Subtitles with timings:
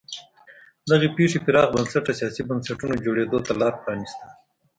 [0.89, 4.25] دغې پېښې پراخ بنسټه سیاسي بنسټونو جوړېدو ته لار پرانیسته.